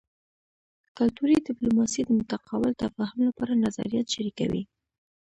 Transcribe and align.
کلتوري 0.97 1.35
ډیپلوماسي 1.47 2.01
د 2.05 2.09
متقابل 2.19 2.71
تفاهم 2.83 3.19
لپاره 3.27 3.61
نظریات 3.65 4.07
شریکوي 4.15 4.63